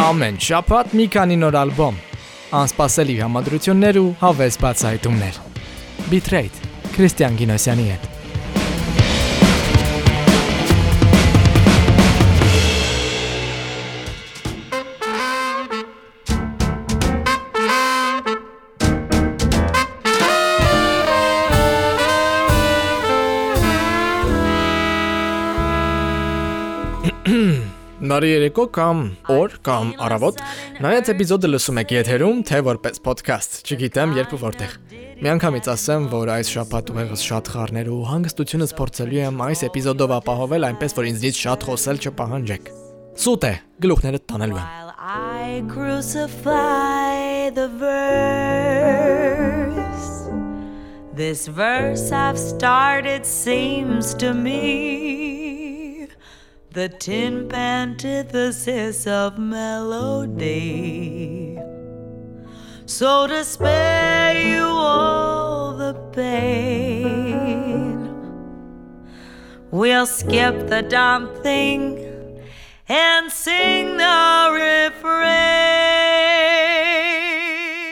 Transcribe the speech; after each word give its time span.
Ամեն 0.00 0.38
շաբաթ 0.40 0.94
մի 0.96 1.04
քանի 1.12 1.36
նոր 1.42 1.56
ալբոմ, 1.60 1.98
անսպասելի 2.56 3.16
համադրություններ 3.20 3.98
ու 4.00 4.06
հավես 4.22 4.56
բացահայտումներ։ 4.62 5.40
Bitrate 6.08 6.70
Քրիստիան 6.94 7.36
Գինոսյանի 7.42 7.86
հետ։ 7.90 8.09
Բարի 28.20 28.34
երեկո 28.34 28.64
կամ 28.76 28.98
օր 29.32 29.54
կամ 29.64 29.90
առավոտ։ 30.04 30.40
Նայած 30.84 31.06
էպիզոդը 31.08 31.48
լսում 31.48 31.78
եք 31.80 31.92
եթերում, 31.94 32.40
թե 32.50 32.58
որպես 32.66 33.00
ոդքասթ։ 33.06 33.54
Չգիտեմ 33.64 34.10
երբ 34.18 34.34
ու 34.36 34.40
որտեղ։ 34.42 34.74
Միանգամից 35.24 35.70
ասեմ, 35.72 36.08
որ 36.12 36.32
այս 36.34 36.50
շաբաթ 36.52 36.92
ուղեղս 36.92 37.24
շատ 37.30 37.48
խառներ 37.54 37.88
ու 37.88 38.04
հանգստությունս 38.10 38.76
փորձելու 38.76 39.22
եմ 39.24 39.40
այս 39.46 39.64
էպիզոդով 39.70 40.12
ապահովել 40.18 40.68
այնպես, 40.68 40.96
որ 41.00 41.08
ինձնից 41.14 41.40
շատ 41.46 41.64
խոսել 41.70 41.96
չպահանջեք։ 42.04 42.64
Սուտ 43.24 43.42
է, 43.48 43.54
գլուխներդ 43.88 44.22
տանելու 44.28 44.60
եմ։ 44.60 44.68
I 45.00 45.64
crucify 45.72 47.48
the 47.56 47.72
verse. 47.80 49.00
This 51.16 51.48
verse 51.48 52.12
I've 52.12 52.38
started 52.38 53.24
seems 53.24 54.12
to 54.20 54.34
me 54.34 55.19
the 56.72 56.88
tin 56.88 57.52
antithesis 57.52 59.04
of 59.04 59.36
melody. 59.38 60.70
So 62.86 63.26
to 63.26 63.44
spare 63.44 64.40
you 64.40 64.62
all 64.62 65.76
the 65.76 65.94
pain, 66.12 68.08
we'll 69.72 70.06
skip 70.06 70.68
the 70.68 70.82
dumb 70.82 71.34
thing 71.42 71.98
and 72.88 73.32
sing 73.32 73.96
the 73.96 74.50
refrain. 74.52 75.50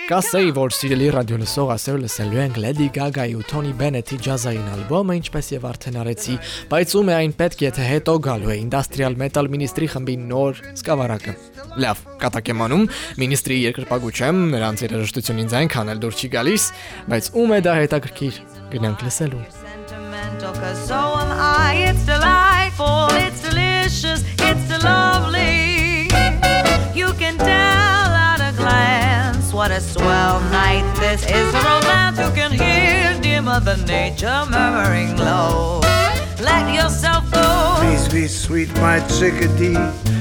Կասեի, 0.08 0.52
որ 0.56 0.72
սիրելի 0.72 1.08
ռադիո 1.12 1.36
լսող 1.42 1.70
ասեր 1.74 1.96
լսելու 2.00 2.38
ենք 2.40 2.58
Lady 2.62 2.86
Gaga-ի 2.94 3.34
ու 3.36 3.42
Tony 3.44 3.74
Bennett-ի 3.76 4.16
ջազային 4.24 4.70
ալբոմը, 4.72 5.16
ինչպես 5.20 5.50
եւ 5.52 5.66
արդեն 5.68 5.98
արեցի, 6.00 6.36
բայց 6.70 6.94
ում 6.96 7.10
է 7.12 7.16
այն 7.18 7.34
պետք 7.42 7.64
եթե 7.66 7.88
հետո 7.90 8.14
գալու 8.24 8.54
է 8.54 8.56
Industrial 8.56 9.18
Metal 9.20 9.52
Ministry 9.52 9.90
խմբի 9.92 10.16
նոր 10.32 10.64
սկավառակը։ 10.72 11.36
Լավ, 11.84 12.02
կատակ 12.24 12.50
եմ 12.54 12.64
անում, 12.70 12.88
Ministry 13.20 13.60
երկրպագու 13.68 14.14
չեմ, 14.16 14.42
նրանց 14.56 14.86
երաժշտություն 14.88 15.44
ինձ 15.44 15.58
այնքան 15.60 15.92
էլ 15.92 16.04
դուր 16.08 16.16
չի 16.24 16.32
գալիս, 16.38 16.70
բայց 17.12 17.32
ում 17.44 17.56
է 17.58 17.62
դա 17.68 17.80
հետաքրքիր։ 17.84 18.44
Գնանք 18.72 19.08
լսելու։ 19.10 19.44
cause 20.58 20.88
so 20.88 20.94
am 20.94 21.30
I 21.30 21.88
it's 21.88 22.04
delightful 22.06 23.08
it's 23.22 23.42
delicious 23.42 24.27
what 29.68 29.76
a 29.76 29.80
swell 29.82 30.40
night 30.50 30.82
this 30.98 31.22
is 31.24 31.52
a 31.52 31.60
romance 31.62 32.18
you 32.18 32.30
can 32.32 32.50
hear 32.50 33.20
dear 33.20 33.42
mother 33.42 33.76
nature 33.84 34.46
murmuring 34.50 35.14
low 35.18 35.80
let 36.40 36.72
yourself 36.72 37.30
go 37.30 37.74
Please 37.80 38.08
be 38.08 38.28
sweet, 38.28 38.72
my 38.76 39.00
chickadee. 39.08 39.76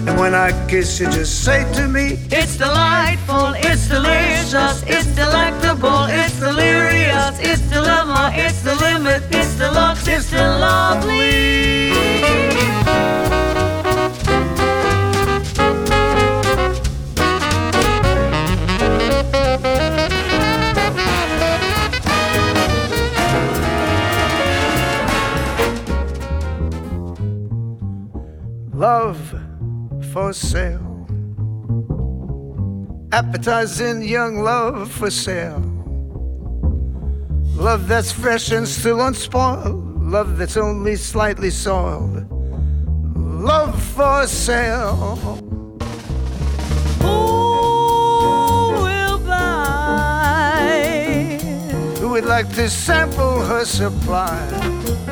And 0.07 0.19
when 0.19 0.33
I 0.33 0.51
kiss 0.67 0.99
you, 0.99 1.05
just 1.09 1.43
say 1.43 1.59
to 1.73 1.87
me, 1.87 2.17
It's 2.31 2.57
delightful, 2.57 3.53
it's 3.55 3.87
delicious, 3.87 4.83
it's 4.83 5.07
delectable, 5.15 6.05
it's 6.09 6.39
delirious, 6.39 7.39
it's 7.39 7.61
dilemma, 7.69 8.31
it's 8.33 8.61
the 8.61 8.75
limit, 8.75 9.23
it's 9.31 9.57
deluxe, 9.57 10.07
it's 10.07 10.31
the 10.31 10.47
lovely. 10.59 11.87
Love 28.77 29.17
for 30.11 30.31
sale. 30.33 31.07
Appetizing 33.11 34.03
young 34.03 34.41
love 34.43 34.91
for 34.91 35.09
sale. 35.09 35.63
Love 37.55 37.87
that's 37.87 38.11
fresh 38.11 38.51
and 38.51 38.67
still 38.67 39.01
unspoiled. 39.01 39.83
Love 40.03 40.37
that's 40.37 40.57
only 40.57 40.95
slightly 40.95 41.49
soiled. 41.49 42.29
Love 43.15 43.81
for 43.81 44.27
sale. 44.27 45.15
Who 47.01 47.17
will 48.83 49.17
buy? 49.25 50.69
Who 51.99 52.09
would 52.09 52.25
like 52.25 52.53
to 52.53 52.69
sample 52.69 53.41
her 53.41 53.65
supply? 53.65 55.06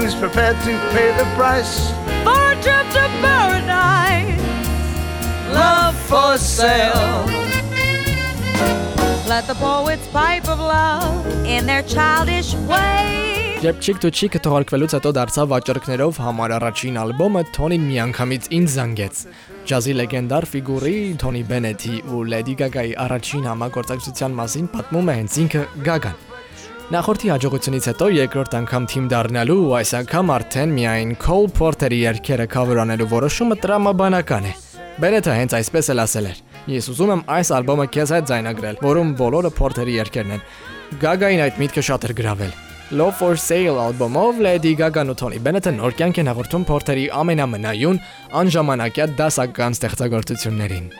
Who's 0.00 0.14
prepared 0.14 0.56
to 0.64 0.72
pay 0.96 1.08
the 1.12 1.26
price? 1.36 1.92
For 2.24 2.32
a 2.32 2.54
trip 2.64 2.86
to 2.96 3.04
paradise, 3.20 4.40
love 5.52 5.94
for 6.08 6.38
sale. 6.38 7.26
Let 9.28 9.46
the 9.46 9.56
poets 9.60 10.06
pipe 10.08 10.48
of 10.48 10.58
love 10.58 11.26
in 11.44 11.66
their 11.66 11.82
childish 11.82 12.54
way. 12.70 13.58
Երբ 13.60 13.82
Chick 13.84 14.00
to 14.00 14.08
Chick-ը 14.08 14.40
թողարկվելուց 14.46 14.96
հետո 14.96 15.12
դարձավ 15.20 15.52
վաճառքներով 15.52 16.22
համար 16.24 16.56
առաջին 16.56 16.96
ալբոմը, 17.02 17.44
Թոնին 17.58 17.86
միանգամից 17.90 18.50
ինձ 18.56 18.78
զանգեց։ 18.78 19.22
Ջազի 19.68 19.98
լեգենդար 20.00 20.48
ֆիգուրի 20.54 20.96
Թոնի 21.20 21.44
Բենեթի 21.52 22.00
ու 22.08 22.24
Lady 22.32 22.56
Gaga-ի 22.64 22.96
առաջին 23.04 23.52
համագործակցության 23.52 24.40
մասին 24.40 24.74
պատմում 24.78 25.12
է 25.12 25.20
հենց 25.20 25.40
ինքը 25.44 25.68
Gaga-ն։ 25.90 26.29
Նախորդի 26.90 27.28
հաջողությունից 27.30 27.84
հետո 27.86 28.06
երկրորդ 28.10 28.54
անգամ 28.58 28.86
թիմ 28.90 29.04
դառնալու 29.12 29.54
ու 29.62 29.74
այս 29.78 29.90
անգամ 30.00 30.30
արդեն 30.34 30.70
միայն 30.74 31.10
Cole 31.22 31.50
Porter-ի 31.54 32.00
երգերը 32.00 32.46
cover 32.50 32.80
անելու 32.82 33.06
որոշումը 33.12 33.58
տրամաբանական 33.62 34.48
է։ 34.50 34.54
Բենեթը 35.04 35.36
հենց 35.38 35.54
այսպես 35.60 35.90
էլ 35.94 36.02
ասել 36.02 36.26
էր. 36.32 36.40
Ես 36.74 36.88
ուզում 36.90 37.12
եմ 37.14 37.22
այս 37.36 37.52
ալբոմը 37.60 37.86
քեզ 37.94 38.12
հետ 38.16 38.26
ձայնագրել, 38.30 38.80
որում 38.82 39.12
բոլորը 39.22 39.52
Porter-ի 39.60 39.94
երգերն 40.00 40.34
են։ 40.34 40.42
Gaga-ին 41.04 41.44
այդ 41.46 41.62
միտքը 41.62 41.86
շատ 41.90 42.08
էր 42.10 42.16
գրավել։ 42.18 42.58
Love 42.90 43.14
for 43.20 43.38
Sale 43.38 43.78
ալբոմով 43.86 44.42
Lady 44.42 44.74
Gaga-ն 44.74 45.14
ու 45.14 45.18
Tony 45.22 45.38
Bennett-ը 45.38 45.76
նոր 45.78 45.94
կյանք 45.94 46.18
են 46.24 46.32
հաղորդում 46.32 46.66
Porter-ի 46.72 47.06
ամենամնայուն 47.20 48.02
անժամանակյա 48.42 49.08
դասական 49.14 49.78
ստեղծագործություններին։ 49.78 50.90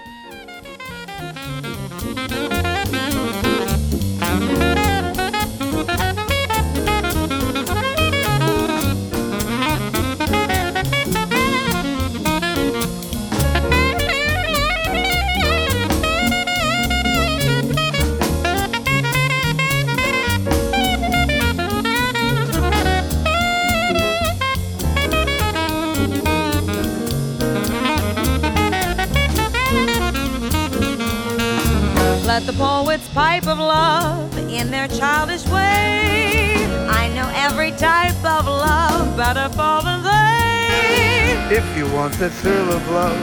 poets 32.60 33.09
pipe 33.15 33.47
of 33.47 33.59
love 33.59 34.36
in 34.51 34.71
their 34.71 34.86
childish 34.86 35.47
way. 35.47 36.57
I 37.01 37.09
know 37.15 37.27
every 37.34 37.71
type 37.72 38.22
of 38.22 38.45
love 38.45 39.16
better 39.16 39.48
fall 39.57 39.83
than 39.83 40.03
they. 40.03 41.57
If 41.57 41.65
you 41.77 41.86
want 41.97 42.12
the 42.15 42.28
thrill 42.28 42.71
of 42.71 42.86
love, 42.91 43.18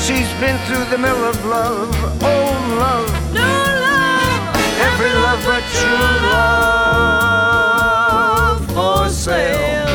she's 0.00 0.30
been 0.40 0.56
through 0.66 0.86
the 0.86 0.96
mill 0.96 1.22
of 1.32 1.36
love. 1.44 1.94
Oh, 2.22 2.50
love, 2.84 3.10
No 3.34 3.50
love, 3.86 4.56
every 4.88 5.12
love 5.26 5.40
but 5.44 5.62
true 5.78 6.12
love 6.32 7.58
for 8.76 9.08
sale. 9.10 9.86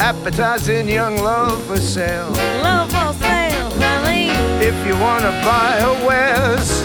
Appetizing 0.00 0.88
young 0.88 1.16
love 1.18 1.62
for 1.66 1.76
sale. 1.76 2.30
love 2.62 2.88
for 2.90 3.12
sale, 3.22 3.70
honey. 3.78 4.30
If 4.70 4.76
you 4.86 4.94
wanna 4.98 5.32
buy 5.44 5.70
her 5.84 5.96
wares, 6.06 6.82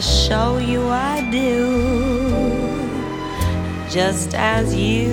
I 0.00 0.02
show 0.02 0.56
you 0.56 0.88
I 0.88 1.28
do? 1.30 1.60
Just 3.90 4.32
as 4.34 4.74
you 4.74 5.12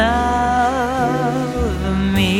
love 0.00 1.54
me. 2.16 2.32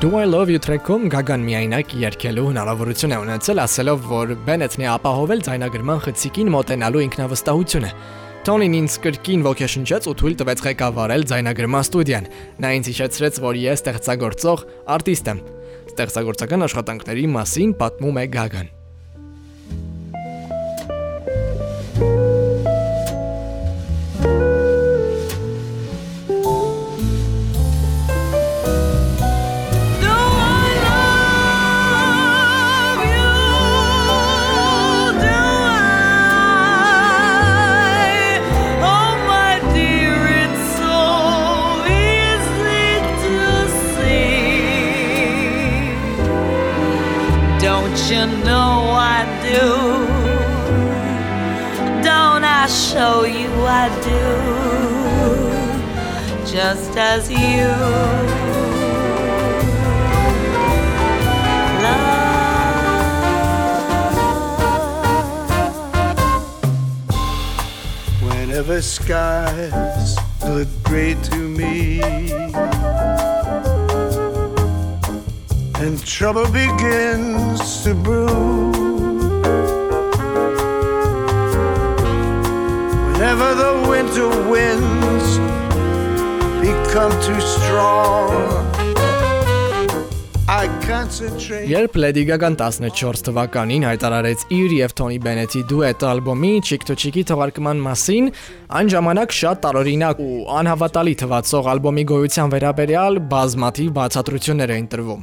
Do 0.00 0.16
I 0.16 0.24
Love 0.24 0.48
You 0.48 0.58
track-ում 0.64 1.10
Գագան 1.12 1.44
միայնակ 1.44 1.92
երգելու 2.06 2.48
հնարավորություն 2.48 3.12
է 3.12 3.20
ունեցել, 3.26 3.64
ասելով, 3.68 4.08
որ 4.16 4.34
Բենեթն 4.48 4.88
է 4.88 4.90
ապահովել 4.96 5.44
ձայնագրման 5.44 6.04
խցիկին 6.08 6.52
մոտենալու 6.56 7.04
ինքնավստահությունը։ 7.10 7.92
Տոնին 8.42 8.72
ինձ 8.74 8.94
կրկին 9.04 9.42
ոգեշնչեց 9.46 10.06
ու 10.10 10.14
թույլ 10.18 10.32
տվեց 10.40 10.62
ղեկավարել 10.66 11.26
ձայնագրման 11.30 11.86
ստուդիան։ 11.86 12.26
Նա 12.58 12.72
ինձ 12.80 12.90
հիշեցրեց, 12.90 13.38
որ 13.46 13.60
ես 13.62 13.84
ստեղծագործող 13.84 14.66
արտիստ 14.98 15.30
եմ։ 15.36 15.46
Ստեղծագործական 15.94 16.66
աշխատանքների 16.66 17.26
մասին 17.38 17.78
պատմում 17.78 18.18
է 18.18 18.30
Գագան։ 18.34 18.72
show 52.92 53.24
you 53.24 53.48
I 53.64 53.88
do? 54.04 54.22
Just 56.44 56.94
as 56.98 57.30
you 57.30 57.68
love. 61.82 62.22
Whenever 68.20 68.82
skies 68.82 70.18
look 70.44 70.68
gray 70.82 71.14
to 71.14 71.36
me 71.36 72.02
and 75.76 76.04
trouble 76.04 76.46
begins 76.52 77.84
to 77.84 77.94
brew. 77.94 78.91
Whenever 83.22 83.54
the 83.54 83.88
winter 83.88 84.28
winds 84.50 85.38
become 86.58 87.12
too 87.22 87.40
strong. 87.40 88.32
Երբ 91.66 91.94
Lady 91.96 92.24
Gaga-ն 92.26 92.56
14 92.58 93.22
թվականին 93.28 93.86
հայտարարեց 93.86 94.42
իր 94.58 94.74
եւ 94.74 94.96
Tony 94.98 95.20
Bennett-ի 95.22 95.62
դուետ 95.70 96.02
ալբոմի 96.10 96.50
Chick 96.66 96.82
to 96.88 96.98
Chick-ի 96.98 97.22
թողարկման 97.30 97.78
մասին, 97.86 98.32
այն 98.74 98.92
ժամանակ 98.96 99.38
շատ 99.38 99.62
տարօրինակ 99.68 100.26
ու 100.26 100.42
անհավատալի 100.58 101.14
թվացող 101.22 101.70
ալբոմի 101.76 102.04
գոյության 102.10 102.52
վերաբերյալ 102.56 103.22
բազմաթիվ 103.36 103.94
բացատրություններ 104.02 104.74
էին 104.78 104.90
տրվում։ 104.96 105.22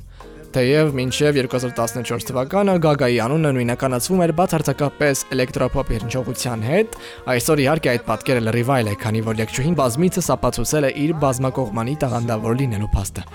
Թեև 0.50 0.96
մինչև 0.98 1.36
2014 1.38 2.25
թվականը 2.25 2.74
Գագայի 2.81 3.18
անունը 3.22 3.50
նույնականացվում 3.54 4.24
էր 4.25 4.31
բացարձակապես 4.40 5.22
էլեկտրոփոփ 5.36 5.92
հնչողության 5.94 6.63
հետ, 6.66 6.98
այսօր 7.36 7.62
իհարկե 7.66 7.92
այդ 7.94 8.07
պատկերը 8.07 8.42
լրիվայել 8.48 8.90
է, 8.90 8.96
քանի 9.04 9.22
որ 9.30 9.44
յեկչուհին 9.44 9.78
բազմիցս 9.78 10.31
ապացուցել 10.40 10.90
է 10.90 10.92
իր 11.06 11.16
բազմակողմանի 11.22 11.96
տաղանդավոր 12.01 12.60
լինելու 12.63 12.92
փաստը։ 12.98 13.28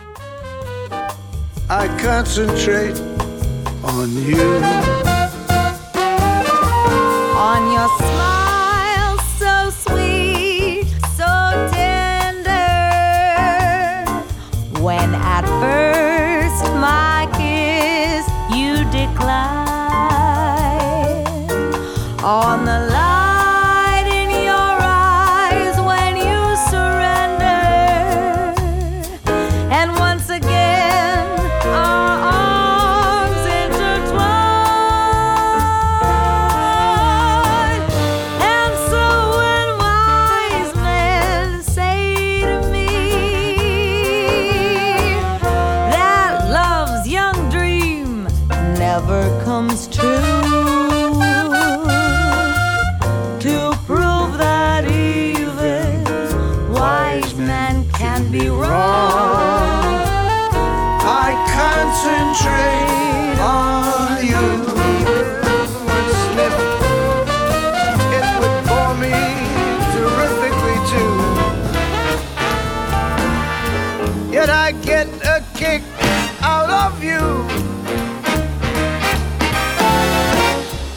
I 1.70 1.86
concentrate 2.02 2.98
on 3.86 4.10
you. 4.26 4.50
On 7.38 7.72
your 7.72 7.88
smile. 7.96 8.23
On 22.54 22.64
the 22.66 22.83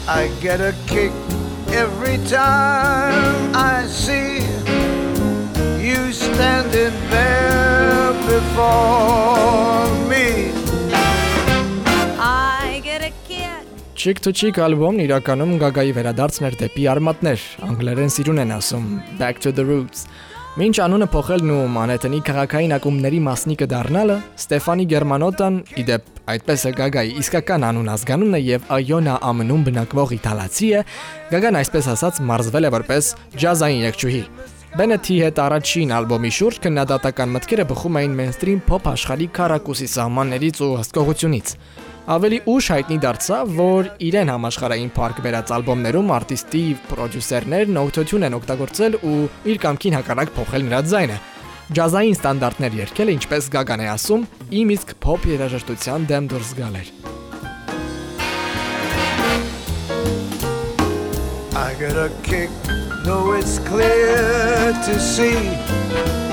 I 0.08 0.28
get 0.40 0.62
a 0.62 0.74
kick 0.86 1.12
every 1.68 2.16
time 2.24 3.52
I 3.54 3.84
see 3.84 4.40
you 5.84 6.12
standing 6.12 6.96
there 7.10 8.14
before 8.24 9.84
me. 10.08 10.48
I 12.18 12.80
get 12.82 13.02
a 13.02 13.12
kick. 13.28 13.68
Chick 13.94 14.20
to 14.24 14.32
Chick 14.32 14.56
ալբոմն 14.56 15.04
իրականում 15.04 15.52
Գագայի 15.60 15.92
վերադարձն 16.00 16.48
էր 16.48 16.56
դեպի 16.62 16.88
արմատներ, 16.94 17.46
անգլերեն 17.68 18.12
սիրուն 18.16 18.42
են 18.46 18.56
ասում, 18.56 18.88
Back 19.20 19.44
to 19.44 19.52
the 19.52 19.68
Roots։ 19.68 20.08
Մինչ 20.58 20.74
անունը 20.82 21.06
փոխելն 21.12 21.50
ու 21.54 21.66
Մանհեթենի 21.70 22.18
քաղաքային 22.26 22.72
ակումբների 22.74 23.18
մասնիկը 23.22 23.66
դառնալը, 23.70 24.16
Ստեֆանի 24.42 24.86
Գերմանոտան, 24.90 25.58
իդեպ 25.84 26.08
այդպես 26.32 26.64
է 26.66 26.72
Գագայի 26.80 27.12
իսկական 27.22 27.66
անուն 27.68 27.90
ազգանունը 27.92 28.40
եւ 28.42 28.66
Այոնա 28.74 29.14
ամնում 29.28 29.62
բնակվող 29.68 30.14
իտալացի 30.18 30.70
է, 30.74 30.82
Գագան 31.30 31.58
այսպես 31.62 31.90
ասած 31.94 32.18
մարզվել 32.26 32.66
է 32.66 32.72
որպես 32.74 33.12
ջազային 33.38 33.84
երգչուհի։ 33.86 34.22
Բենեթի 34.74 35.20
հետ 35.28 35.38
առաջին 35.46 35.94
ալբոմի 35.94 36.32
շուրջ 36.42 36.58
քննադատական 36.66 37.36
մտքերը 37.38 37.68
բխում 37.70 38.02
էին 38.02 38.18
մեյնստրիմ 38.18 38.58
փոփ 38.66 38.90
աշխարհի 38.98 39.28
քարակուսի 39.38 39.88
սահմաններից 39.94 40.60
ու 40.66 40.74
հսկողությունից։ 40.82 41.54
Ավելի 42.08 42.36
ուշ 42.48 42.66
հայտնի 42.72 42.96
դարձավ, 43.04 43.50
որ 43.52 43.88
իրեն 44.00 44.30
համաշխարհային 44.32 44.92
փառք 44.96 45.18
բերած 45.26 45.50
ալբոմներում 45.52 46.12
արտիստի 46.16 46.62
պրոդյուսերներն 46.88 47.80
օգտություն 47.82 48.24
են 48.28 48.36
օգտագործել 48.38 48.94
ու 49.04 49.18
իր 49.52 49.60
կամքին 49.64 49.96
հակառակ 49.98 50.32
փոխել 50.38 50.64
նրա 50.70 50.80
ձայնը։ 50.88 51.18
Ջազային 51.76 52.16
ստանդարտներ 52.16 52.78
երգել 52.78 53.12
ինչպես 53.12 53.50
Գագան 53.52 53.82
է 53.84 53.90
ասում, 53.92 54.24
իմ 54.56 54.72
իսկ 54.78 54.94
փոփ 55.04 55.28
երաժշտության 55.34 56.08
դեմ 56.08 56.30
դուրս 56.32 56.54
գալ 56.62 56.80
էր։ 56.80 56.88
I 61.60 61.68
get 61.76 61.92
a 61.92 62.08
kick, 62.24 62.48
though 63.04 63.36
it's 63.36 63.60
clear 63.68 64.72
to 64.88 64.96
see. 64.96 65.36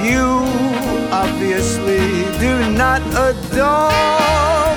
You 0.08 0.24
obviously 1.12 2.00
do 2.40 2.56
not 2.80 3.04
adore 3.28 4.75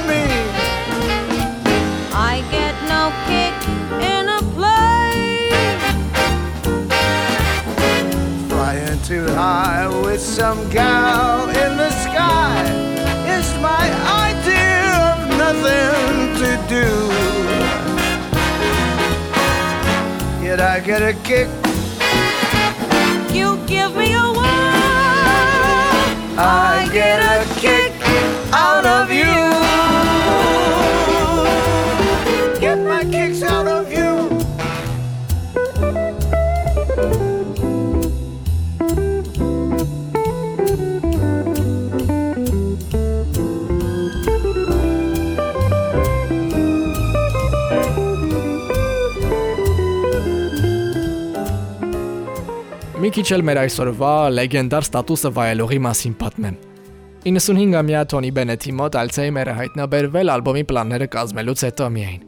too 9.08 9.26
high 9.28 9.88
with 10.02 10.20
some 10.20 10.68
gal 10.68 11.48
in 11.48 11.76
the 11.78 11.90
sky 11.90 12.62
is 13.38 13.48
my 13.62 13.86
idea 14.28 14.84
of 15.12 15.18
nothing 15.42 16.34
to 16.42 16.50
do. 16.68 16.88
Yet 20.44 20.60
I 20.60 20.80
get 20.80 21.00
a 21.00 21.14
kick. 21.28 21.48
You 23.34 23.56
give 23.66 23.96
me 23.96 24.12
a 24.12 24.28
whirl. 24.38 24.44
I 26.36 26.86
get 26.92 27.18
a 27.20 27.60
kick 27.60 27.77
քիչ 53.18 53.32
էլ 53.34 53.42
մեր 53.42 53.58
այսօրվա 53.64 54.10
լեգենդար 54.30 54.84
ստատուսը 54.86 55.30
վայելողի 55.34 55.78
մասին 55.82 56.12
պատմեմ։ 56.20 56.58
95-ամյա 57.24 58.02
Թոնի 58.12 58.28
Բենեթի 58.36 58.74
մոտ 58.78 58.98
Alzheimer-ը 59.00 59.54
հայտնաբերվել 59.58 60.30
ալբոմի 60.34 60.62
պլանները 60.68 61.08
կազմելուց 61.14 61.64
հետո 61.66 61.88
միայն։ 61.96 62.20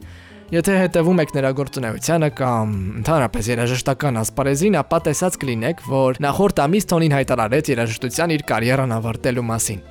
Եթե 0.51 0.75
հետևում 0.81 1.21
եք 1.23 1.31
նրա 1.37 1.51
գործունեությանը 1.61 2.29
կամ 2.41 2.75
ընդհանրապես 2.99 3.49
երաժշտական 3.53 4.19
ասպարեզին, 4.25 4.77
ապա 4.81 4.99
տեսած 5.07 5.39
կլինեք, 5.45 5.85
որ 5.95 6.21
նախորդ 6.27 6.61
ամիս 6.65 6.89
Թոնին 6.91 7.17
հայտարարեց 7.21 7.71
երաժշտության 7.71 8.35
իր 8.35 8.45
կարիերան 8.51 8.95
ավարտելու 8.99 9.47
մասին։ 9.47 9.81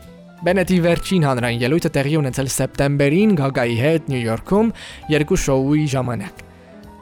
Բենետի 0.44 0.78
վերջին 0.84 1.26
հանրային 1.30 1.64
ելույթը 1.64 1.94
տեղի 1.96 2.14
ունեցել 2.20 2.54
սեպտեմբերին 2.60 3.34
Գագայի 3.40 3.80
հետ 3.88 4.12
Նյու 4.12 4.22
Յորքում 4.28 4.72
երկու 5.16 5.42
շոուի 5.48 5.90
ժամանակ։ 5.96 6.49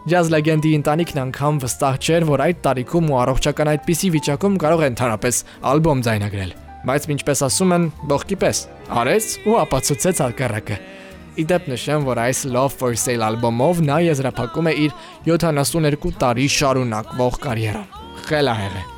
Ջազ 0.08 0.28
լեգենդի 0.32 0.70
ընտանիքն 0.78 1.18
անգամ 1.20 1.56
վստահ 1.60 1.96
չէր, 2.00 2.24
որ 2.28 2.42
այդ 2.46 2.60
տարիքում 2.64 3.10
ու 3.12 3.18
առողջական 3.22 3.70
այդպիսի 3.74 4.10
վիճակում 4.14 4.56
կարող 4.62 4.84
է 4.86 4.88
ընդհանրապես 4.94 5.40
ալբոմ 5.72 6.02
ձայնագրել։ 6.06 6.54
Բայց 6.88 7.08
ինչպես 7.18 7.44
ասում 7.48 7.76
են, 7.76 7.86
ողքի 8.14 8.40
պես, 8.40 8.64
արեց 9.02 9.30
ու 9.44 9.60
ապացուցեց 9.68 10.24
հակառակը։ 10.24 10.82
Իդեպ 11.44 11.72
նշեմ, 11.76 12.08
որ 12.08 12.24
այս 12.24 12.44
Love 12.56 12.76
for 12.80 12.96
Sale 12.96 13.26
ալբոմով 13.28 13.82
նա 13.84 14.02
եզրափակում 14.08 14.72
է 14.72 14.78
իր 14.88 15.00
72 15.28 16.14
տարի 16.22 16.52
շարունակվող 16.56 17.42
կարիերան։ 17.44 17.98
Խելահեղ 18.28 18.78
է։ 18.80 18.97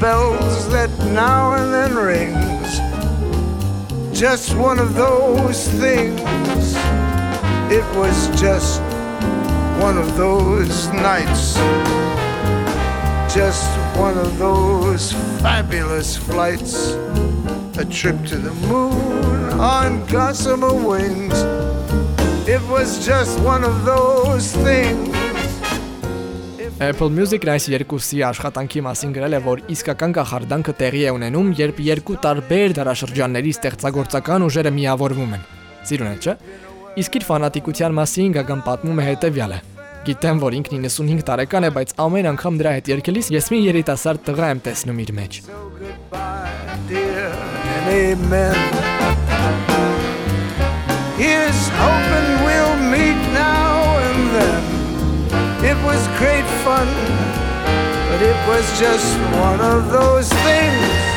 bells 0.00 0.68
that 0.70 0.90
now 1.12 1.54
and 1.54 1.72
then 1.72 1.94
rings. 1.94 2.78
Just 4.18 4.54
one 4.56 4.78
of 4.78 4.94
those 4.94 5.68
things. 5.68 6.20
It 7.70 7.84
was 7.96 8.28
just 8.40 8.80
one 9.80 9.98
of 9.98 10.16
those 10.16 10.88
nights. 10.88 11.54
Just 13.34 13.68
one 13.96 14.16
of 14.18 14.38
those 14.38 15.12
fabulous 15.40 16.16
flights. 16.16 16.92
A 17.78 17.84
trip 17.84 18.24
to 18.26 18.36
the 18.36 18.54
moon 18.68 19.60
on 19.60 20.06
gossamer 20.06 20.72
wings. 20.72 21.34
It 22.48 22.62
was 22.68 23.04
just 23.04 23.38
one 23.40 23.64
of 23.64 23.84
those 23.84 24.52
things. 24.52 25.13
Apple 26.84 27.08
Music-ն 27.16 27.48
այս 27.48 27.66
երկուսի 27.72 28.18
աշխատանքի 28.26 28.80
մասին 28.84 29.12
գրել 29.16 29.34
է, 29.36 29.38
որ 29.44 29.60
իսկական 29.72 30.14
կախարդանքը 30.18 30.72
տեղի 30.80 31.02
է 31.08 31.12
ունենում, 31.16 31.52
երբ 31.56 31.78
երկու 31.80 32.16
տարբեր 32.26 32.74
դարաշրջանների 32.76 33.52
ստեղծագործական 33.54 34.44
ուժերը 34.44 34.72
միավորվում 34.78 35.32
են։ 35.36 35.46
Սիրուն 35.88 36.10
է, 36.10 36.16
չէ՞։ 36.20 36.34
Իսկ 37.00 37.16
իր 37.20 37.24
ֆանատիկության 37.30 37.96
մասին 38.00 38.34
Գագան 38.36 38.64
պատմում 38.68 39.00
է 39.00 39.06
հետևյալը. 39.08 39.58
Գիտեմ, 40.04 40.42
որ 40.44 40.58
ինքն 40.60 40.76
95 40.84 41.24
տարեկան 41.30 41.64
է, 41.64 41.72
բայց 41.78 41.96
ամեն 42.04 42.28
անգամ 42.34 42.60
դրա 42.60 42.74
հետ 42.76 42.92
երկելիս 42.92 43.32
ես 43.32 43.48
մի 43.54 43.62
երիտասարդ 43.70 44.28
տղա 44.28 44.52
եմ 44.52 44.60
տեսնում 44.68 45.00
իր 45.06 45.14
մեջ։. 45.22 45.32
Here's 51.14 51.62
hoping 51.80 52.30
we'll 52.44 52.76
meet 52.92 53.20
now 53.32 53.96
and 54.02 54.22
then. 54.34 54.73
It 55.64 55.76
was 55.82 56.06
great 56.18 56.44
fun, 56.62 56.86
but 58.10 58.20
it 58.20 58.36
was 58.46 58.66
just 58.78 59.16
one 59.40 59.62
of 59.62 59.90
those 59.90 60.28
things. 60.28 61.13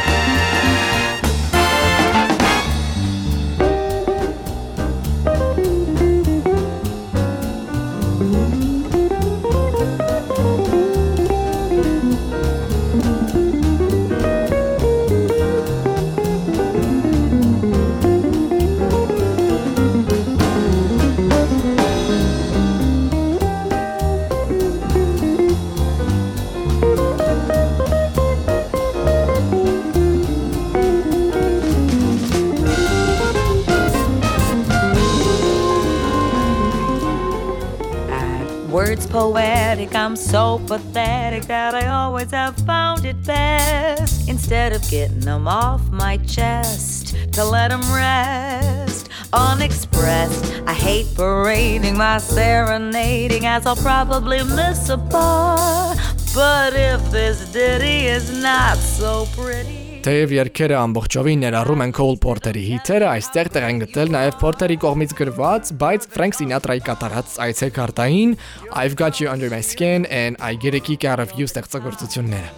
I'm 40.08 40.16
so 40.16 40.62
pathetic 40.68 41.44
that 41.48 41.76
I 41.76 41.88
always 41.88 42.32
have 42.32 42.56
found 42.60 43.04
it 43.04 43.22
best. 43.26 44.30
Instead 44.30 44.72
of 44.72 44.82
getting 44.90 45.20
them 45.20 45.50
off 45.50 45.82
my 45.90 46.16
chest, 46.20 47.14
to 47.34 47.44
let 47.44 47.72
them 47.72 47.82
rest 47.94 49.10
unexpressed. 49.34 50.64
I 50.66 50.74
hate 50.74 51.14
parading 51.14 51.98
my 51.98 52.20
serenading, 52.20 53.46
as 53.46 53.66
I'll 53.66 53.76
probably 53.76 54.46
miss 54.46 54.88
a 54.88 54.96
bar. 54.96 55.94
But 56.34 56.74
if 56.74 57.12
this 57.12 57.52
ditty 57.52 58.06
is 58.06 58.42
not 58.42 58.78
so 58.78 59.28
pretty. 59.36 59.77
Թեև 60.08 60.32
երկերը 60.32 60.76
ամբողջովին 60.80 61.42
ներառում 61.44 61.82
են 61.84 61.92
Cole 61.92 62.16
Porter-ի 62.24 62.62
հիթերը, 62.64 63.08
այստեղ 63.12 63.48
տեղ 63.52 63.64
են 63.68 63.80
գտել 63.82 64.12
նաև 64.14 64.36
Porter-ի 64.40 64.78
կողմից 64.80 65.14
գրված, 65.20 65.72
բայց 65.82 66.06
Frank 66.14 66.38
Sinatra-ի 66.38 66.84
կատարած 66.86 67.34
այցեքարտային 67.44 68.38
I've 68.72 68.96
Got 68.96 69.20
You 69.20 69.28
Under 69.28 69.52
My 69.52 69.60
Skin 69.60 70.08
and 70.08 70.40
I 70.40 70.56
Get 70.56 70.78
a 70.78 70.80
Kick 70.80 71.04
Out 71.04 71.20
of 71.20 71.34
You 71.36 71.44
ստեղծագործությունները։ 71.52 72.54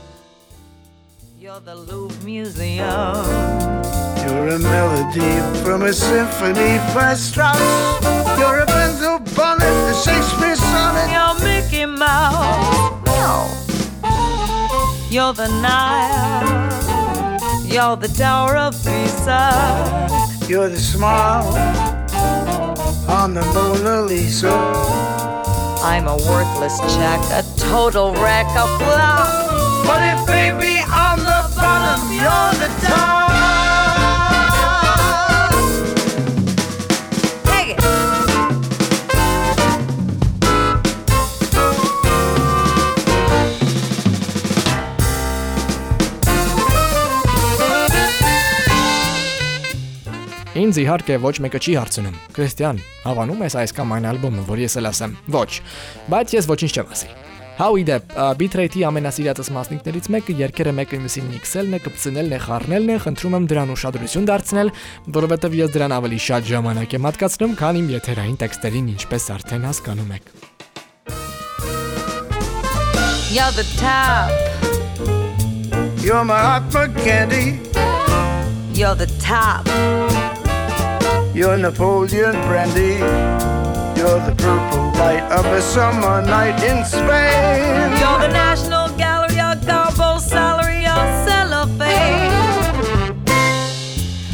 You're 1.41 1.57
the 1.65 1.73
Louvre 1.73 2.21
Museum. 2.21 3.17
You're 4.21 4.53
a 4.53 4.59
melody 4.59 5.33
from 5.65 5.89
a 5.89 5.91
symphony 5.91 6.77
by 6.93 7.17
Strauss. 7.17 7.57
You're 8.37 8.61
a 8.61 8.67
bento 8.69 9.17
bonnet, 9.33 9.73
a 9.89 9.95
Shakespeare 10.05 10.53
sonnet. 10.69 11.09
You're 11.17 11.33
Mickey 11.41 11.89
Mouse. 11.89 12.93
Meow. 13.09 13.49
You're 15.09 15.33
the 15.33 15.49
Nile. 15.65 16.88
You're 17.71 17.95
the 17.97 18.07
Tower 18.07 18.57
of 18.57 18.73
Pisa. 18.83 20.07
You're 20.47 20.69
the 20.69 20.79
smile 20.79 21.53
on 23.07 23.35
the 23.35 23.43
Mona 23.53 24.01
Lisa. 24.01 24.49
I'm 25.83 26.07
a 26.07 26.17
worthless 26.17 26.79
check, 26.95 27.21
a 27.29 27.43
total 27.57 28.13
wreck, 28.13 28.47
a 28.47 28.65
flop. 28.79 29.85
But 29.85 30.01
if 30.01 30.25
baby 30.25 30.79
on 30.81 31.19
the 31.19 31.41
bottom, 31.55 32.11
you're 32.11 32.67
the 32.67 32.87
top. 32.87 33.28
Ինձ 50.69 50.77
իհարկե 50.83 51.15
ոչ 51.23 51.31
մեկը 51.41 51.59
չի 51.65 51.71
հարցնում. 51.79 52.17
Քրիստիան, 52.35 52.79
հավանում 53.01 53.39
ես 53.41 53.53
այս 53.57 53.71
կամ 53.73 53.93
այն 53.95 54.05
ալբոմը, 54.05 54.41
որ 54.45 54.59
ես 54.61 54.75
էլ 54.77 54.87
ասեմ։ 54.89 55.15
Ոչ, 55.33 55.51
բայց 56.13 56.33
ես 56.35 56.45
ոչինչ 56.45 56.69
չեմ 56.77 56.91
ասի։ 56.93 57.09
How 57.57 57.73
իդեպ 57.81 58.13
Bitrate-ի 58.37 58.83
ամենասիրածս 58.85 59.49
մասնիկներից 59.55 60.09
մեկը 60.13 60.35
երկերը 60.43 60.73
մեկը 60.77 60.99
մյուսին 61.01 61.25
միքսելն 61.33 61.73
է, 61.73 61.79
կպցնելն 61.87 62.35
է, 62.37 62.39
խառնելն 62.45 62.93
է, 62.93 62.99
խնդրում 63.09 63.35
եմ 63.39 63.47
դրան 63.49 63.73
ուշադրություն 63.73 64.29
դարձնել, 64.29 64.71
որովհետև 65.17 65.57
ես 65.57 65.73
դրան 65.73 65.95
ավելի 65.97 66.19
շատ 66.29 66.47
ժամանակ 66.53 66.95
եմ 66.99 67.09
հատկացնում, 67.09 67.57
քան 67.59 67.81
իմ 67.81 67.89
եթերային 67.97 68.37
տեքստերին, 68.45 68.93
ինչպես 68.93 69.23
արդեն 69.39 69.65
հասկանում 69.73 70.13
եք։ 70.19 70.25
You're 73.33 73.55
the 73.57 73.67
top. 73.81 74.29
You're 76.05 76.23
my 76.23 76.61
hot 76.69 76.93
candy. 77.03 77.59
You're 78.79 78.95
the 78.95 79.11
top. 79.19 79.67
You're 81.39 81.55
Napoleon 81.55 82.33
brandy. 82.49 82.99
You're 83.97 84.19
the 84.27 84.35
purple 84.37 84.91
light 84.99 85.23
of 85.31 85.45
a 85.45 85.61
summer 85.61 86.21
night 86.21 86.61
in 86.61 86.83
Spain. 86.83 87.95
You're 87.97 88.19
the 88.19 88.27
National 88.27 88.89
Gallery, 88.97 89.35
your 89.35 89.55
garbo 89.63 90.19
salary, 90.19 90.81
your 90.81 91.05
cellophane. 91.23 92.33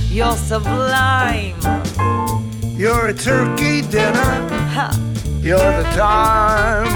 You're 0.09 0.35
sublime. 0.35 1.53
You're 2.75 3.09
a 3.09 3.13
turkey 3.13 3.83
dinner. 3.83 4.49
Ha. 4.73 4.89
You're 5.41 5.59
the 5.59 5.87
time. 5.93 6.89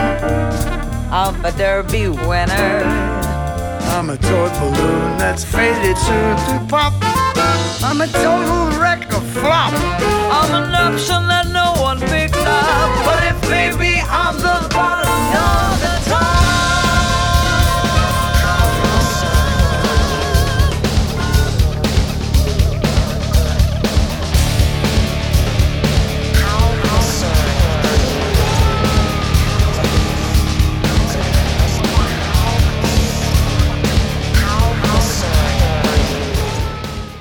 of 1.13 1.45
a 1.45 1.51
derby 1.51 2.07
winner. 2.07 2.81
I'm 3.93 4.09
a 4.09 4.17
toy 4.17 4.49
balloon 4.59 5.19
that's 5.19 5.45
faded 5.45 5.99
soon 5.99 6.35
to 6.47 6.65
pop. 6.67 6.93
I'm 7.83 8.01
a 8.01 8.07
total 8.07 8.68
a 9.19 9.21
flop. 9.33 9.73
I'm 10.31 10.63
an 10.63 10.73
option 10.75 11.27
that 11.27 11.47
no 11.47 11.73
one 11.81 11.99
picked 11.99 12.35
up. 12.35 12.89
But 13.05 13.19
if 13.31 13.41
baby 13.49 13.99
I'm 14.07 14.35
the 14.38 14.57
bottom, 14.73 15.19
you're 15.33 15.75
the 15.83 15.95
top. 16.09 16.78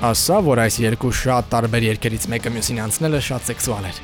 Ասա, 0.09 0.39
որ 0.41 0.63
այս 0.63 0.79
երկու 0.81 1.09
շատ 1.13 1.49
տարբեր 1.51 1.83
երկերից 1.85 2.23
մեկը 2.31 2.51
մյուսին 2.55 2.79
անցնելը 2.81 3.19
շատ 3.27 3.43
սեքսուալ 3.49 3.87
էր։ 3.89 3.97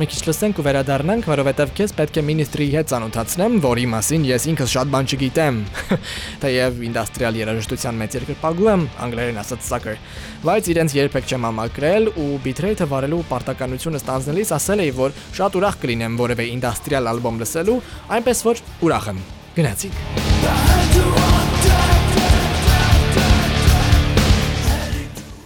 Մենք 0.00 0.14
ինչ 0.16 0.22
լսենք 0.26 0.58
ու 0.58 0.64
վերադառնանք, 0.66 1.26
որովհետև 1.28 1.72
քեզ 1.76 1.92
պետք 1.98 2.16
է 2.18 2.24
մինիստրի 2.26 2.66
հետ 2.72 2.88
ծանոթացնեմ, 2.90 3.58
որի 3.62 3.84
մասին 3.92 4.24
ես 4.26 4.46
ինքս 4.52 4.72
շատ 4.72 4.90
բան 4.94 5.10
չգիտեմ։ 5.12 5.60
Թեև 6.42 6.80
ինդուստրիալ 6.88 7.38
երաժշտության 7.42 8.00
մեծ 8.00 8.16
երկրպագու 8.18 8.70
եմ, 8.72 8.86
անգլերեն 9.06 9.40
ասած 9.44 9.68
sucker, 9.68 10.00
բայց 10.48 10.72
իրենց 10.72 10.96
երբեք 10.96 11.28
չեմ 11.28 11.46
ամակրել 11.52 12.10
ու 12.24 12.30
bitrate-ը 12.48 12.88
վարելու 12.88 13.22
պարտականությունը 13.30 14.02
ստանձնելիս 14.02 14.54
ասել 14.58 14.84
էի, 14.88 14.96
որ 14.98 15.16
շատ 15.36 15.60
ուրախ 15.60 15.78
կլինեմ 15.84 16.18
որևէ 16.24 16.48
ինդուստրիալ 16.56 17.12
ալբոմ 17.12 17.44
լսելու, 17.44 17.78
այնպես 18.16 18.44
որ 18.48 18.66
ուրախ 18.88 19.12
եմ։ 19.12 19.24
Գնացինք։ 19.60 21.41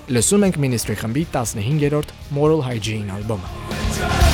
Լսում 0.07 0.45
ենք 0.47 0.59
Ministry 0.62 0.95
խմբի 1.01 1.25
15-րդ 1.35 2.12
Moral 2.37 2.62
Hygiene 2.62 3.11
ալբոմը։ 3.19 4.26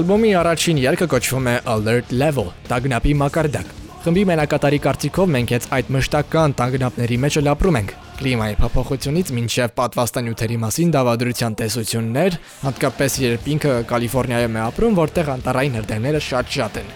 Ալբոմի 0.00 0.28
առաջին 0.40 0.78
երգը 0.80 1.06
կոչվում 1.12 1.48
է 1.50 1.52
Alert 1.68 2.12
Level՝ 2.16 2.46
տագնապի 2.70 3.10
մակարդակ։ 3.20 3.72
Խմբի 4.00 4.22
մենակատարի 4.30 4.78
կարծիքով 4.86 5.26
մենք 5.34 5.50
jetzt 5.52 5.74
այդ 5.76 5.90
մշտական 5.92 6.54
տագնապների 6.56 7.18
մեջ 7.20 7.36
էլ 7.40 7.50
ապրում 7.52 7.78
ենք։ 7.80 7.92
Կլիմայի 8.20 8.56
փոփոխությունից 8.62 9.32
մինչև 9.36 9.74
պատվաստանյութերի 9.76 10.56
մասին 10.62 10.94
դավադրության 10.94 11.56
տեսություններ, 11.60 12.38
հատկապես 12.62 13.18
երբ 13.26 13.50
ինքը 13.56 13.74
Կալիֆոռնիայում 13.90 14.56
է 14.56 14.62
ապրում, 14.70 14.96
որտեղ 15.00 15.30
անտարային 15.36 15.76
հրդեհները 15.80 16.22
շատ-շատ 16.30 16.80
են։ 16.80 16.88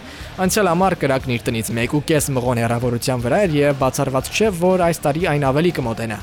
Անցյալ 0.45 0.71
ամառ 0.73 0.97
կրակն 1.05 1.35
իր 1.35 1.45
տնից 1.45 1.71
1.5 1.75 2.31
մղոն 2.39 2.63
հեռավորության 2.65 3.25
վրա 3.27 3.43
էր 3.45 3.55
եւ 3.59 3.79
բացառված 3.85 4.33
չէ, 4.33 4.49
որ 4.65 4.85
այս 4.89 5.03
տարի 5.05 5.29
այն 5.35 5.47
ավելի 5.53 5.75
կմոտենա։ 5.77 6.19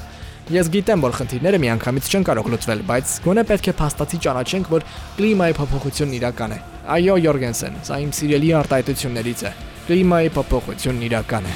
Ես 0.50 0.68
գիտեմ, 0.74 1.06
որ 1.06 1.14
խնդիրները 1.20 1.62
միանգամից 1.62 2.10
չեն 2.10 2.26
կարող 2.26 2.50
լուծվել, 2.56 2.82
բայց 2.90 3.14
գոնե 3.22 3.46
պետք 3.52 3.70
է 3.70 3.76
փաստացի 3.78 4.22
ճանաչենք, 4.26 4.74
որ 4.74 4.86
կլիմայի 5.22 5.58
փոփոխությունն 5.62 6.18
իրական 6.18 6.58
է։ 6.58 6.62
Այո, 6.82 7.14
Յորգենսեն, 7.22 7.76
սա 7.86 7.98
իմ 8.02 8.10
սիրելի 8.18 8.48
արտահայտություններից 8.58 9.44
է։ 9.46 9.52
Կլիմայի 9.86 10.34
փոփոխությունն 10.34 11.06
իրական 11.06 11.46
է։ 11.46 11.54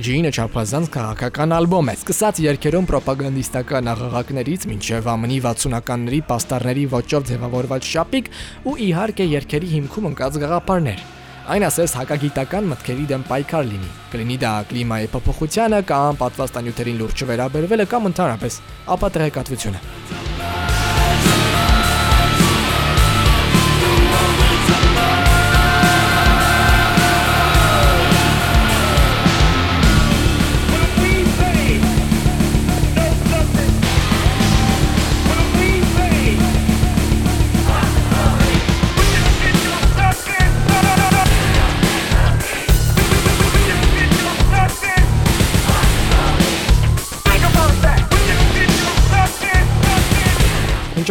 Hygiene-ը 0.00 0.30
չափազանց 0.32 0.86
քաղաքական 0.94 1.52
ալբոմ 1.52 1.90
է։ 1.92 1.94
Սկսած 1.98 2.38
երգերում 2.40 2.86
ռոպագանդիստական 2.94 3.90
աղաղակներից 3.92 4.64
մինչև 4.70 5.10
ԱՄՆ-ի 5.12 5.40
60-ականների 5.44 6.20
պաստառների 6.30 6.84
ոճով 6.94 7.26
ձևավորված 7.28 7.90
շապիկ 7.90 8.30
ու 8.64 8.76
իհարկե 8.86 9.28
երգերի 9.34 9.68
հիմքում 9.74 10.08
ընկած 10.14 10.40
գաղափարներ։ 10.40 11.04
Այն 11.52 11.68
ասես 11.68 11.96
հակագիտական 12.00 12.72
մտքերի 12.72 13.06
դեմ 13.12 13.28
պայքար 13.28 13.70
լինի։ 13.74 13.92
Կլինի 14.14 14.40
դա 14.40 14.56
կլիմայի 14.72 15.12
փոփոխությանը 15.20 15.84
կամ 15.92 16.20
պատվաստանյութերին 16.24 17.00
լուրջ 17.04 17.24
չվերաբերվելը 17.26 17.90
կամ 17.92 18.12
ընդհանրապես 18.14 18.60
ապատրեհկատվությունը։ 18.96 20.29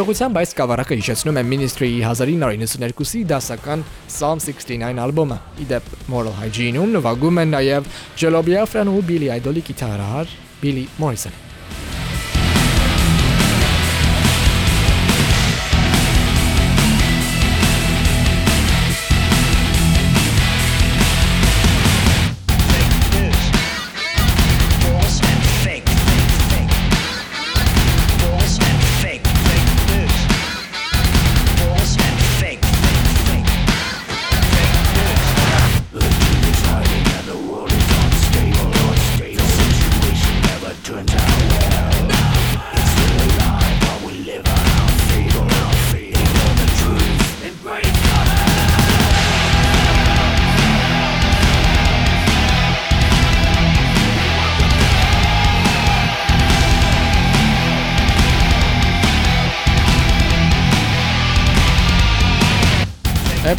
Հաջողությամբ 0.10 0.38
այս 0.40 0.56
կավառակը 0.58 0.96
հիշեցնում 0.98 1.38
է 1.38 1.42
Ministry-ի 1.46 1.98
1992-ի 2.02 3.20
դասական 3.30 3.84
Psalm 4.10 4.40
69 4.42 5.02
ալբոմը։ 5.04 5.38
Իդեպ 5.66 5.92
Moral 6.10 6.34
Hygiene-ում 6.40 6.96
նվագում 6.96 7.38
են 7.44 7.54
նաև 7.54 7.92
Jello 8.18 8.42
Biafran 8.48 8.90
ու 8.90 9.04
Billy 9.12 9.30
Idol-ի 9.36 9.64
գիտարահար 9.70 10.34
Billy 10.64 10.88
Morrison։ 10.98 11.38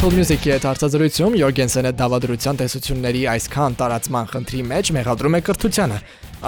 Apple 0.01 0.17
Music-ի 0.17 0.49
հետ 0.49 0.63
հարցազրույցում 0.65 1.35
Յորգենսենը 1.37 1.89
դավադրության 1.93 2.57
տեսությունների 2.57 3.19
այսքան 3.35 3.75
տարածման 3.77 4.29
խնդրի 4.31 4.61
մեջ 4.71 4.89
մեղադրում 4.95 5.35
է 5.37 5.41
կրթությանը, 5.45 5.97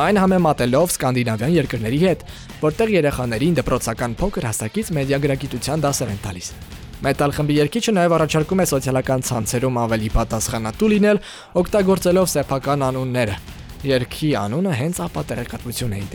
այն 0.03 0.19
համեմատելով 0.23 0.87
սկանդինավյան 0.95 1.53
երկրների 1.53 1.99
հետ, 2.01 2.23
որտեղ 2.63 2.93
երեխաներին 2.95 3.57
դպրոցական 3.59 4.15
փոքր 4.17 4.47
հասակից 4.49 4.89
մեդիագրագիտության 4.97 5.85
դասեր 5.85 6.09
են 6.15 6.21
տալիս։ 6.25 6.47
Metal 7.05 7.35
խմբի 7.37 7.59
երգիչը 7.61 7.93
նաև 7.93 8.17
առաջարկում 8.17 8.63
է 8.63 8.65
սոցիալական 8.73 9.21
ցանցերում 9.29 9.77
ավելի 9.83 10.09
պատասխանատու 10.17 10.89
լինել, 10.97 11.21
օգտագործելով 11.61 12.27
սեփական 12.33 12.87
անունները։ 12.89 13.37
Երկի 13.93 14.33
անունը 14.47 14.73
հենց 14.81 15.05
ապա 15.05 15.21
տեղեկատվություն 15.29 15.93
է 15.93 16.01
ի 16.01 16.09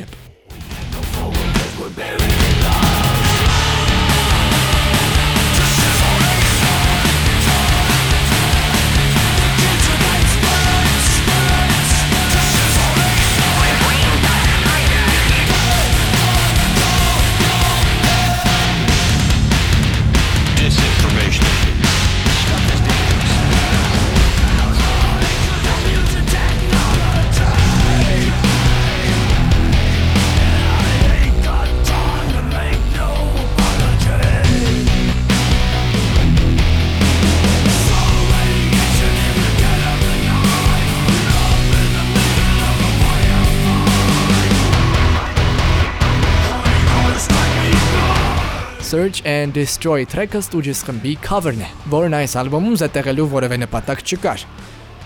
Search 48.89 49.21
and 49.27 49.53
Destroy 49.53 50.07
track-ը 50.09 50.41
Stooges 50.41 50.79
խմբի 50.87 51.11
cover-ն 51.21 51.61
է, 51.61 51.67
որն 51.93 52.15
այս 52.23 52.35
ալբոմում 52.41 52.77
զետեղելու 52.81 53.27
որևէ 53.35 53.59
նպատակ 53.61 54.01
չկար։ 54.01 54.45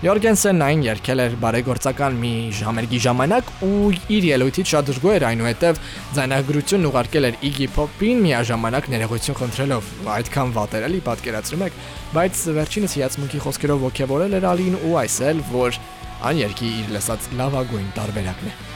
Յորգենսենն 0.05 0.63
այն 0.63 0.85
երգել 0.85 1.23
էր 1.23 1.35
բարեգործական 1.41 2.15
մի 2.21 2.31
ժամերգի 2.61 3.01
ժամանակ 3.03 3.51
ու 3.67 3.91
իր 4.15 4.27
ելույթից 4.29 4.71
շատ 4.71 4.87
դժգոհ 4.89 5.17
էր 5.17 5.25
այնուհետև 5.33 5.81
ձայնագրությունն 6.15 6.89
ուղարկել 6.93 7.27
էր 7.27 7.39
Iggy 7.51 7.67
Pop-ին 7.75 8.23
միաժամանակ 8.23 8.89
ներողություն 8.95 9.39
խնդրելով։ 9.43 9.89
Այդքան 10.15 10.53
վատ 10.59 10.77
էր 10.79 10.87
էլի 10.87 11.01
պատկերացրում 11.07 11.65
եք, 11.67 11.81
բայց 12.15 12.43
վերջինս 12.59 12.99
հիացմունքի 13.03 13.43
խոսքերով 13.47 13.87
ողջևորել 13.89 14.37
էր 14.39 14.47
Ալին 14.53 14.79
ու 14.79 14.99
այսել, 15.03 15.43
որ 15.51 15.81
այն 16.23 16.45
երգի 16.47 16.77
իր 16.83 16.95
լսած 16.95 17.33
լավագույն 17.35 17.91
տարբերակն 17.99 18.47
է։ 18.47 18.72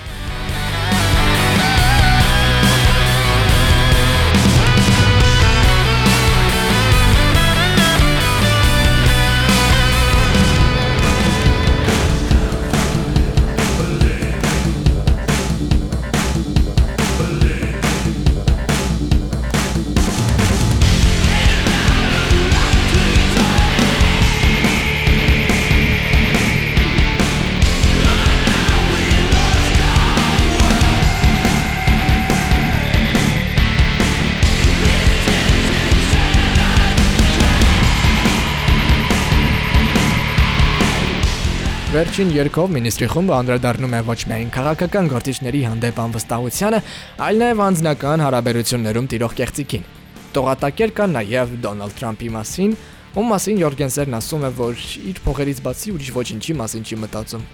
Վերջին 42.17 42.33
երկով 42.33 42.71
մինիստրի 42.73 43.07
խումբը 43.13 43.33
անդրադառնում 43.35 43.91
է 43.93 43.97
ոչ 44.07 44.15
միայն 44.25 44.47
քաղաքական 44.55 45.09
գործիչների 45.11 45.59
հանդեպ 45.67 45.99
անվստահությանը, 46.01 46.79
այլ 47.27 47.41
նաև 47.43 47.61
անձնական 47.67 48.23
հարաբերություններում 48.25 49.09
տիրող 49.11 49.35
կեղծիքին։ 49.37 49.85
Տողատակեր 50.33 50.95
կան 50.97 51.15
նաև 51.19 51.53
Դոնալդ 51.67 51.97
Թրամփի 52.01 52.31
մասին, 52.39 52.75
ում 53.21 53.31
մասին 53.35 53.61
Յորգենսերն 53.61 54.17
ասում 54.17 54.49
է, 54.49 54.53
որ 54.63 54.83
իր 55.13 55.23
փողերից 55.29 55.63
բացի 55.69 55.93
ուրիշ 55.93 56.11
ոչինչի 56.17 56.57
մասին 56.57 56.89
չի 56.89 57.01
մտածում։ 57.05 57.47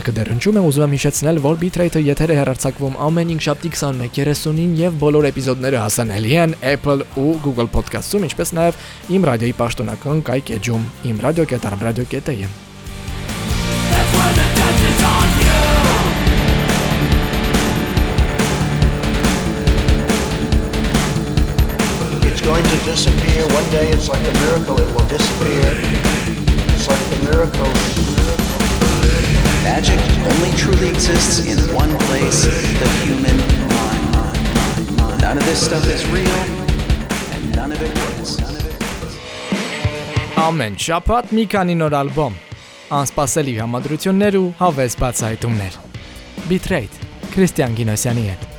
Երկը 0.00 0.12
դեռ 0.16 0.28
հնչում 0.32 0.56
է, 0.56 0.60
ուզում 0.64 0.82
եմ 0.86 0.92
հիշեցնել, 0.96 1.38
որ 1.44 1.56
Bitrate-ը 1.60 2.00
եթեր 2.06 2.30
է 2.32 2.36
հեռարձակվում 2.38 2.94
ամեն 3.04 3.32
5 3.34 3.42
շաբթի 3.44 3.70
21:30-ին 3.74 4.70
եւ 4.78 4.96
բոլոր 5.02 5.28
էպիզոդները 5.28 5.82
հասանելի 5.82 6.32
են 6.40 6.54
Apple 6.70 7.04
ու 7.20 7.34
Google 7.44 7.68
Podcast-ում, 7.74 8.24
ինչպես 8.30 8.54
նաեւ 8.56 8.80
իմ 9.12 9.28
ռադիոյի 9.28 9.56
պաշտոնական 9.60 10.24
կայք 10.24 10.54
էջում 10.56 10.88
imradio.radio.am 11.12 12.52
It's 22.24 22.40
going 22.40 22.64
to 22.64 22.78
disappear. 22.88 23.44
One 23.52 23.68
day 23.68 23.92
it's 23.92 24.08
like 24.08 24.24
a 24.24 24.34
miracle, 24.40 24.80
it 24.80 24.88
will 24.96 25.08
disappear. 25.12 25.76
It's 26.72 26.88
like 26.88 27.04
the 27.12 27.18
miracle. 27.28 27.89
Magic 29.70 30.00
only 30.30 30.50
truly 30.58 30.88
exists 30.88 31.46
in 31.46 31.58
one 31.82 31.92
place, 32.06 32.40
the 32.82 32.88
human 33.04 33.38
mind. 33.70 35.22
None 35.22 35.38
of 35.38 35.44
this 35.44 35.60
stuff 35.64 35.86
is 35.86 36.02
real, 36.10 36.40
and 37.34 37.42
none 37.54 37.70
of 37.70 37.80
it 37.86 37.92
works. 38.02 38.32
Ամեն 40.46 40.74
շաբաթ 40.86 41.30
մի 41.38 41.46
քանի 41.54 41.78
նոր 41.84 41.98
ալբոմ։ 42.02 42.38
անսպասելի 42.98 43.54
համադրություններ 43.62 44.40
ու 44.42 44.46
հավես 44.64 44.98
բացահայտումներ։ 45.04 45.82
Bitrate 46.50 46.96
Քրիստիան 47.30 47.78
Գինոսյանի 47.78 48.30
հետ 48.32 48.49